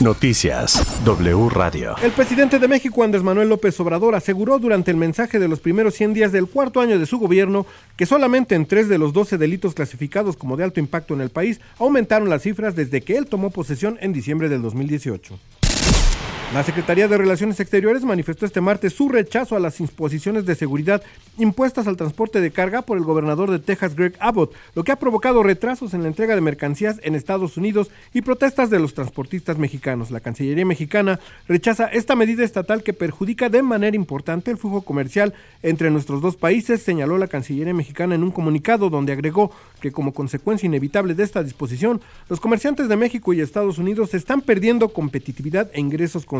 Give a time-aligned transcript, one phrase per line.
[0.00, 1.96] Noticias W Radio.
[2.02, 5.94] El presidente de México, Andrés Manuel López Obrador, aseguró durante el mensaje de los primeros
[5.94, 9.38] 100 días del cuarto año de su gobierno que solamente en tres de los 12
[9.38, 13.26] delitos clasificados como de alto impacto en el país aumentaron las cifras desde que él
[13.26, 15.38] tomó posesión en diciembre del 2018.
[16.54, 21.02] La Secretaría de Relaciones Exteriores manifestó este martes su rechazo a las imposiciones de seguridad
[21.36, 24.98] impuestas al transporte de carga por el gobernador de Texas, Greg Abbott, lo que ha
[24.98, 29.58] provocado retrasos en la entrega de mercancías en Estados Unidos y protestas de los transportistas
[29.58, 30.10] mexicanos.
[30.10, 35.34] La Cancillería mexicana rechaza esta medida estatal que perjudica de manera importante el flujo comercial
[35.62, 40.14] entre nuestros dos países, señaló la Cancillería mexicana en un comunicado donde agregó que como
[40.14, 45.70] consecuencia inevitable de esta disposición, los comerciantes de México y Estados Unidos están perdiendo competitividad
[45.74, 46.37] e ingresos con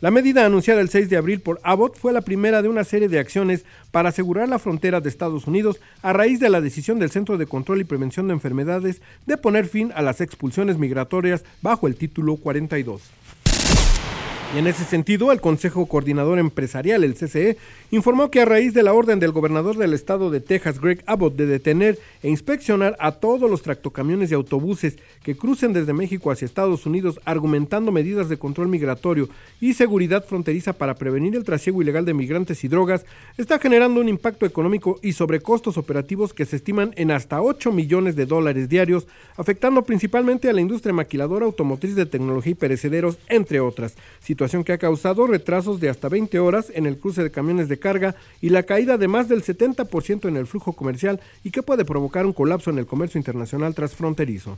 [0.00, 3.08] La medida anunciada el 6 de abril por Abbott fue la primera de una serie
[3.08, 7.10] de acciones para asegurar la frontera de Estados Unidos a raíz de la decisión del
[7.10, 11.86] Centro de Control y Prevención de Enfermedades de poner fin a las expulsiones migratorias bajo
[11.86, 13.02] el título 42.
[14.54, 17.58] Y en ese sentido, el Consejo Coordinador Empresarial, el CCE,
[17.90, 21.36] informó que a raíz de la orden del gobernador del estado de Texas, Greg Abbott,
[21.36, 26.46] de detener e inspeccionar a todos los tractocamiones y autobuses que crucen desde México hacia
[26.46, 29.28] Estados Unidos, argumentando medidas de control migratorio
[29.60, 33.04] y seguridad fronteriza para prevenir el trasiego ilegal de migrantes y drogas,
[33.36, 38.16] está generando un impacto económico y sobrecostos operativos que se estiman en hasta 8 millones
[38.16, 43.60] de dólares diarios, afectando principalmente a la industria maquiladora, automotriz de tecnología y perecederos, entre
[43.60, 43.94] otras
[44.38, 47.80] situación que ha causado retrasos de hasta 20 horas en el cruce de camiones de
[47.80, 51.84] carga y la caída de más del 70% en el flujo comercial y que puede
[51.84, 54.56] provocar un colapso en el comercio internacional transfronterizo.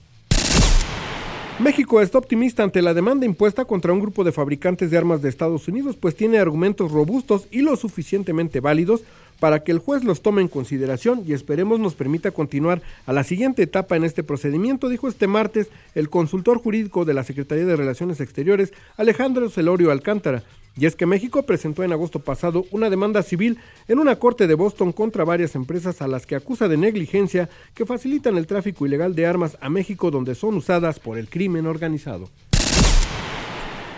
[1.61, 5.29] México está optimista ante la demanda impuesta contra un grupo de fabricantes de armas de
[5.29, 9.03] Estados Unidos, pues tiene argumentos robustos y lo suficientemente válidos
[9.41, 13.25] para que el juez los tome en consideración y esperemos nos permita continuar a la
[13.25, 17.77] siguiente etapa en este procedimiento, dijo este martes el consultor jurídico de la Secretaría de
[17.77, 20.43] Relaciones Exteriores, Alejandro Celorio Alcántara.
[20.77, 24.55] Y es que México presentó en agosto pasado una demanda civil en una corte de
[24.55, 29.15] Boston contra varias empresas a las que acusa de negligencia que facilitan el tráfico ilegal
[29.15, 32.29] de armas a México donde son usadas por el crimen organizado.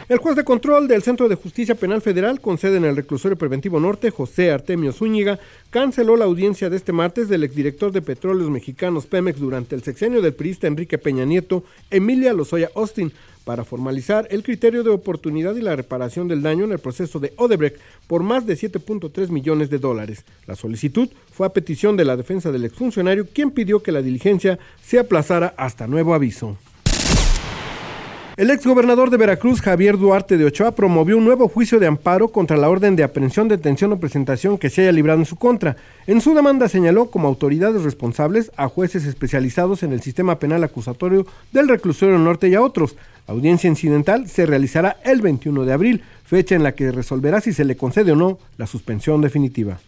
[0.09, 3.39] El juez de control del Centro de Justicia Penal Federal, con sede en el Reclusorio
[3.39, 5.39] Preventivo Norte, José Artemio Zúñiga,
[5.71, 10.21] canceló la audiencia de este martes del exdirector de Petróleos Mexicanos Pemex durante el sexenio
[10.21, 13.13] del priista Enrique Peña Nieto, Emilia Lozoya Austin,
[13.45, 17.33] para formalizar el criterio de oportunidad y la reparación del daño en el proceso de
[17.37, 20.25] Odebrecht por más de 7.3 millones de dólares.
[20.47, 24.59] La solicitud fue a petición de la defensa del exfuncionario, quien pidió que la diligencia
[24.83, 26.59] se aplazara hasta nuevo aviso.
[28.35, 32.57] El exgobernador de Veracruz, Javier Duarte de Ochoa, promovió un nuevo juicio de amparo contra
[32.57, 35.77] la orden de aprehensión, detención o presentación que se haya librado en su contra.
[36.07, 41.27] En su demanda señaló como autoridades responsables a jueces especializados en el sistema penal acusatorio
[41.53, 42.97] del reclusorio norte y a otros.
[43.29, 47.53] La audiencia incidental se realizará el 21 de abril, fecha en la que resolverá si
[47.53, 49.79] se le concede o no la suspensión definitiva.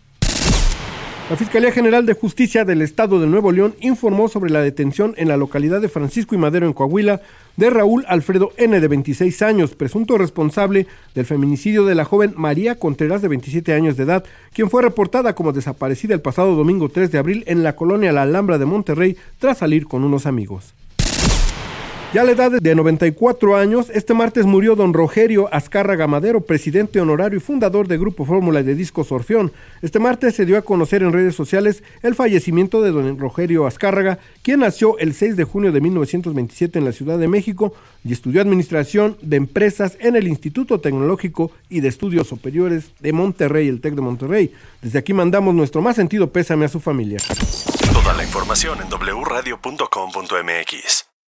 [1.30, 5.28] La Fiscalía General de Justicia del Estado de Nuevo León informó sobre la detención en
[5.28, 7.22] la localidad de Francisco y Madero, en Coahuila,
[7.56, 12.78] de Raúl Alfredo N., de 26 años, presunto responsable del feminicidio de la joven María
[12.78, 17.10] Contreras, de 27 años de edad, quien fue reportada como desaparecida el pasado domingo 3
[17.10, 20.74] de abril en la colonia La Alhambra de Monterrey tras salir con unos amigos.
[22.14, 27.00] Ya a la edad de 94 años, este martes murió don Rogerio Azcárraga Madero, presidente
[27.00, 29.50] honorario y fundador de Grupo Fórmula de Discos Orfeón.
[29.82, 34.20] Este martes se dio a conocer en redes sociales el fallecimiento de don Rogerio Azcárraga,
[34.42, 37.74] quien nació el 6 de junio de 1927 en la Ciudad de México
[38.04, 43.66] y estudió Administración de Empresas en el Instituto Tecnológico y de Estudios Superiores de Monterrey,
[43.66, 44.54] el TEC de Monterrey.
[44.82, 47.18] Desde aquí mandamos nuestro más sentido pésame a su familia.
[47.92, 51.13] Toda la información en wradio.com.mx.